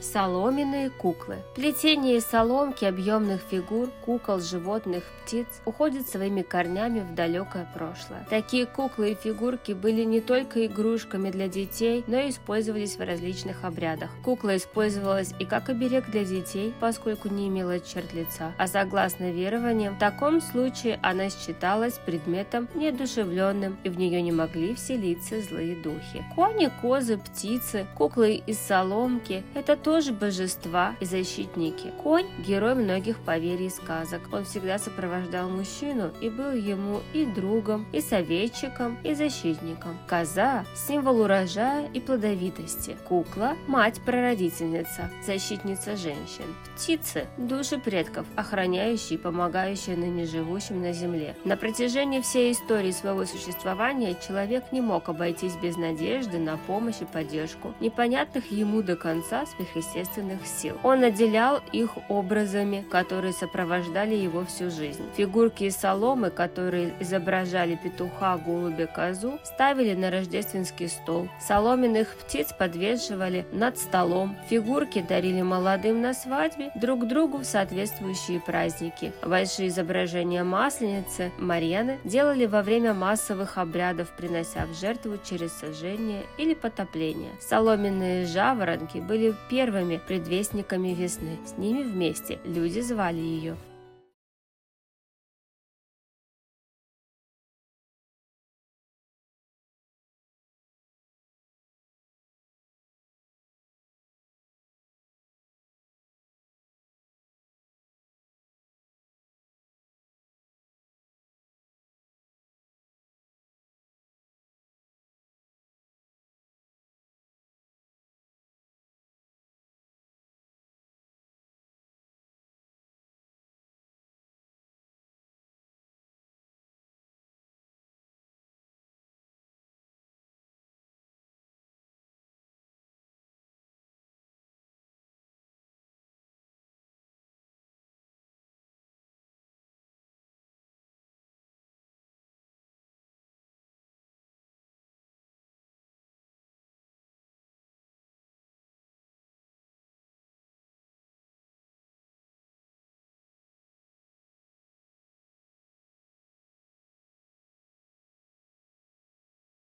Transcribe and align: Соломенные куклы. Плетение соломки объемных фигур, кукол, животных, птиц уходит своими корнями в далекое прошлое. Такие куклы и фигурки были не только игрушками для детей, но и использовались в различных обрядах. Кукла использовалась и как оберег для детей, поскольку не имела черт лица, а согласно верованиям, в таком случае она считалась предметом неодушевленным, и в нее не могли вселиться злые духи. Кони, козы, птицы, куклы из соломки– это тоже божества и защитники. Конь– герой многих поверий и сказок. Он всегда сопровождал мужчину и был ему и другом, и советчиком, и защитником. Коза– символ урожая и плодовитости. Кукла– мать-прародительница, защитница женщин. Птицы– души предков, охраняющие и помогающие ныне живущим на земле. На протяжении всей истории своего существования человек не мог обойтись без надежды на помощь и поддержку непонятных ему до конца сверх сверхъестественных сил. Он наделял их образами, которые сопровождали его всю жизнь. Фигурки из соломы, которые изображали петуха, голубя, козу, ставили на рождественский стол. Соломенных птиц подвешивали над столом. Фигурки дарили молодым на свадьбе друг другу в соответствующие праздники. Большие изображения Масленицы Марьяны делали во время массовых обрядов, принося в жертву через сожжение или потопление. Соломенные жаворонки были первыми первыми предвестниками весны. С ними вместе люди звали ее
Соломенные 0.00 0.90
куклы. 0.90 1.38
Плетение 1.54 2.20
соломки 2.20 2.84
объемных 2.84 3.40
фигур, 3.50 3.88
кукол, 4.04 4.40
животных, 4.40 5.04
птиц 5.24 5.46
уходит 5.64 6.08
своими 6.08 6.42
корнями 6.42 7.00
в 7.00 7.14
далекое 7.14 7.68
прошлое. 7.74 8.26
Такие 8.30 8.66
куклы 8.66 9.12
и 9.12 9.14
фигурки 9.14 9.72
были 9.72 10.04
не 10.04 10.20
только 10.20 10.66
игрушками 10.66 11.30
для 11.30 11.48
детей, 11.48 12.04
но 12.06 12.18
и 12.18 12.30
использовались 12.30 12.96
в 12.96 13.00
различных 13.00 13.64
обрядах. 13.64 14.10
Кукла 14.24 14.56
использовалась 14.56 15.32
и 15.38 15.44
как 15.44 15.68
оберег 15.68 16.10
для 16.10 16.24
детей, 16.24 16.72
поскольку 16.80 17.28
не 17.28 17.48
имела 17.48 17.80
черт 17.80 18.12
лица, 18.12 18.52
а 18.58 18.68
согласно 18.68 19.32
верованиям, 19.32 19.96
в 19.96 19.98
таком 19.98 20.40
случае 20.40 21.00
она 21.02 21.28
считалась 21.30 21.98
предметом 22.04 22.68
неодушевленным, 22.74 23.78
и 23.82 23.88
в 23.88 23.98
нее 23.98 24.22
не 24.22 24.32
могли 24.32 24.74
вселиться 24.74 25.40
злые 25.40 25.74
духи. 25.76 26.24
Кони, 26.34 26.70
козы, 26.80 27.18
птицы, 27.18 27.86
куклы 27.96 28.42
из 28.46 28.58
соломки– 28.58 29.42
это 29.54 29.76
тоже 29.86 30.12
божества 30.12 30.96
и 30.98 31.04
защитники. 31.04 31.92
Конь– 32.02 32.26
герой 32.44 32.74
многих 32.74 33.20
поверий 33.20 33.68
и 33.68 33.70
сказок. 33.70 34.20
Он 34.32 34.44
всегда 34.44 34.80
сопровождал 34.80 35.48
мужчину 35.48 36.10
и 36.20 36.28
был 36.28 36.50
ему 36.50 37.02
и 37.12 37.24
другом, 37.24 37.86
и 37.92 38.00
советчиком, 38.00 38.98
и 39.04 39.14
защитником. 39.14 39.96
Коза– 40.08 40.64
символ 40.74 41.20
урожая 41.20 41.88
и 41.94 42.00
плодовитости. 42.00 42.96
Кукла– 43.06 43.56
мать-прародительница, 43.68 45.08
защитница 45.24 45.96
женщин. 45.96 46.52
Птицы– 46.74 47.28
души 47.36 47.78
предков, 47.78 48.26
охраняющие 48.34 49.20
и 49.20 49.22
помогающие 49.22 49.96
ныне 49.96 50.26
живущим 50.26 50.82
на 50.82 50.92
земле. 50.92 51.36
На 51.44 51.56
протяжении 51.56 52.20
всей 52.22 52.50
истории 52.50 52.90
своего 52.90 53.24
существования 53.24 54.16
человек 54.26 54.72
не 54.72 54.80
мог 54.80 55.08
обойтись 55.08 55.54
без 55.54 55.76
надежды 55.76 56.38
на 56.40 56.56
помощь 56.56 57.02
и 57.02 57.04
поддержку 57.04 57.72
непонятных 57.78 58.50
ему 58.50 58.82
до 58.82 58.96
конца 58.96 59.46
сверх 59.46 59.75
сверхъестественных 59.76 60.46
сил. 60.46 60.78
Он 60.82 61.00
наделял 61.00 61.60
их 61.72 61.90
образами, 62.08 62.84
которые 62.90 63.32
сопровождали 63.32 64.14
его 64.14 64.44
всю 64.44 64.70
жизнь. 64.70 65.02
Фигурки 65.16 65.64
из 65.64 65.76
соломы, 65.76 66.30
которые 66.30 66.94
изображали 67.00 67.78
петуха, 67.82 68.36
голубя, 68.38 68.86
козу, 68.86 69.38
ставили 69.44 69.94
на 69.94 70.10
рождественский 70.10 70.88
стол. 70.88 71.28
Соломенных 71.40 72.08
птиц 72.16 72.52
подвешивали 72.58 73.46
над 73.52 73.78
столом. 73.78 74.36
Фигурки 74.48 75.04
дарили 75.06 75.42
молодым 75.42 76.00
на 76.00 76.14
свадьбе 76.14 76.70
друг 76.74 77.06
другу 77.06 77.38
в 77.38 77.44
соответствующие 77.44 78.40
праздники. 78.40 79.12
Большие 79.24 79.68
изображения 79.68 80.44
Масленицы 80.44 81.32
Марьяны 81.38 81.98
делали 82.04 82.46
во 82.46 82.62
время 82.62 82.94
массовых 82.94 83.58
обрядов, 83.58 84.14
принося 84.16 84.66
в 84.66 84.74
жертву 84.78 85.18
через 85.24 85.52
сожжение 85.52 86.24
или 86.38 86.54
потопление. 86.54 87.32
Соломенные 87.40 88.26
жаворонки 88.26 88.98
были 88.98 89.34
первыми 89.50 89.65
первыми 89.66 89.96
предвестниками 90.06 90.94
весны. 90.94 91.38
С 91.44 91.58
ними 91.58 91.82
вместе 91.82 92.38
люди 92.44 92.78
звали 92.78 93.18
ее 93.18 93.56